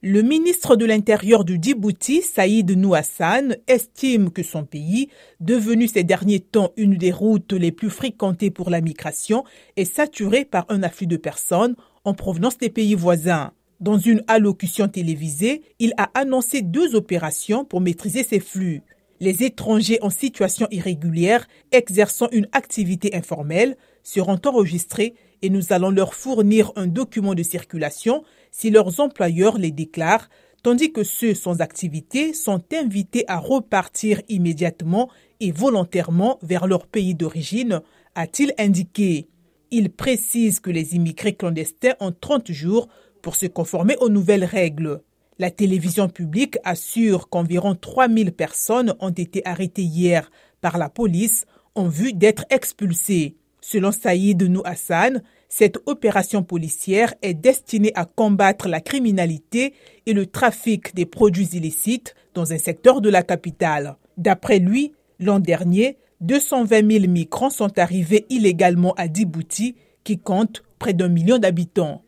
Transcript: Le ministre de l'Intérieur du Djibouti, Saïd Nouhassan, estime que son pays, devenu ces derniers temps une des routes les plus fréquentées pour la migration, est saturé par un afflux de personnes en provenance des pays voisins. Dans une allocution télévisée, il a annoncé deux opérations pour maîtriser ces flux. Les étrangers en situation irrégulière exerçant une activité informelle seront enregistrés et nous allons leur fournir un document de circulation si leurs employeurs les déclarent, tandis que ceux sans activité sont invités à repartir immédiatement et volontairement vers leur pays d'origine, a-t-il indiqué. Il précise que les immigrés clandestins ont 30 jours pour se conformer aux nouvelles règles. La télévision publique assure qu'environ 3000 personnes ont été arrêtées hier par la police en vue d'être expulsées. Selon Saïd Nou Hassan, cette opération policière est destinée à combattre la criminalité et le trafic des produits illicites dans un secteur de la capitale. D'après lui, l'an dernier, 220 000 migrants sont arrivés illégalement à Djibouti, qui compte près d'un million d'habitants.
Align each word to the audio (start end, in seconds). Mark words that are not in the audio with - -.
Le 0.00 0.22
ministre 0.22 0.76
de 0.76 0.84
l'Intérieur 0.84 1.44
du 1.44 1.58
Djibouti, 1.60 2.22
Saïd 2.22 2.70
Nouhassan, 2.70 3.56
estime 3.66 4.30
que 4.30 4.44
son 4.44 4.64
pays, 4.64 5.08
devenu 5.40 5.88
ces 5.88 6.04
derniers 6.04 6.38
temps 6.38 6.70
une 6.76 6.94
des 6.96 7.10
routes 7.10 7.52
les 7.52 7.72
plus 7.72 7.90
fréquentées 7.90 8.52
pour 8.52 8.70
la 8.70 8.80
migration, 8.80 9.42
est 9.76 9.84
saturé 9.84 10.44
par 10.44 10.66
un 10.68 10.84
afflux 10.84 11.08
de 11.08 11.16
personnes 11.16 11.74
en 12.04 12.14
provenance 12.14 12.58
des 12.58 12.70
pays 12.70 12.94
voisins. 12.94 13.50
Dans 13.80 13.98
une 13.98 14.22
allocution 14.28 14.86
télévisée, 14.86 15.62
il 15.80 15.94
a 15.96 16.10
annoncé 16.14 16.62
deux 16.62 16.94
opérations 16.94 17.64
pour 17.64 17.80
maîtriser 17.80 18.22
ces 18.22 18.38
flux. 18.38 18.82
Les 19.20 19.42
étrangers 19.42 19.98
en 20.00 20.10
situation 20.10 20.68
irrégulière 20.70 21.48
exerçant 21.72 22.28
une 22.30 22.48
activité 22.52 23.16
informelle 23.16 23.76
seront 24.04 24.38
enregistrés 24.44 25.14
et 25.42 25.50
nous 25.50 25.72
allons 25.72 25.90
leur 25.90 26.14
fournir 26.14 26.72
un 26.76 26.86
document 26.86 27.34
de 27.34 27.42
circulation 27.42 28.22
si 28.52 28.70
leurs 28.70 29.00
employeurs 29.00 29.58
les 29.58 29.72
déclarent, 29.72 30.28
tandis 30.62 30.92
que 30.92 31.02
ceux 31.02 31.34
sans 31.34 31.60
activité 31.60 32.32
sont 32.32 32.62
invités 32.72 33.24
à 33.28 33.38
repartir 33.38 34.22
immédiatement 34.28 35.10
et 35.40 35.52
volontairement 35.52 36.38
vers 36.42 36.66
leur 36.66 36.86
pays 36.86 37.14
d'origine, 37.14 37.80
a-t-il 38.14 38.54
indiqué. 38.58 39.28
Il 39.70 39.90
précise 39.90 40.60
que 40.60 40.70
les 40.70 40.94
immigrés 40.94 41.34
clandestins 41.34 41.94
ont 42.00 42.12
30 42.12 42.52
jours 42.52 42.88
pour 43.22 43.36
se 43.36 43.46
conformer 43.46 43.96
aux 44.00 44.08
nouvelles 44.08 44.44
règles. 44.44 45.02
La 45.40 45.52
télévision 45.52 46.08
publique 46.08 46.58
assure 46.64 47.28
qu'environ 47.28 47.76
3000 47.76 48.32
personnes 48.32 48.94
ont 48.98 49.10
été 49.10 49.40
arrêtées 49.46 49.82
hier 49.82 50.32
par 50.60 50.78
la 50.78 50.88
police 50.88 51.44
en 51.76 51.86
vue 51.86 52.12
d'être 52.12 52.44
expulsées. 52.50 53.36
Selon 53.60 53.92
Saïd 53.92 54.42
Nou 54.42 54.62
Hassan, 54.64 55.22
cette 55.48 55.78
opération 55.86 56.42
policière 56.42 57.14
est 57.22 57.34
destinée 57.34 57.92
à 57.94 58.04
combattre 58.04 58.66
la 58.66 58.80
criminalité 58.80 59.74
et 60.06 60.12
le 60.12 60.26
trafic 60.26 60.92
des 60.96 61.06
produits 61.06 61.50
illicites 61.52 62.16
dans 62.34 62.52
un 62.52 62.58
secteur 62.58 63.00
de 63.00 63.08
la 63.08 63.22
capitale. 63.22 63.96
D'après 64.16 64.58
lui, 64.58 64.92
l'an 65.20 65.38
dernier, 65.38 65.98
220 66.20 66.90
000 66.90 67.06
migrants 67.06 67.50
sont 67.50 67.78
arrivés 67.78 68.26
illégalement 68.28 68.92
à 68.94 69.06
Djibouti, 69.06 69.76
qui 70.02 70.18
compte 70.18 70.64
près 70.80 70.94
d'un 70.94 71.08
million 71.08 71.38
d'habitants. 71.38 72.02